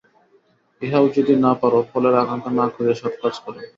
[0.81, 3.55] ইহাও যদি না পার, ফলের আকাঙ্ক্ষা না করিয়া সৎ কাজ কর।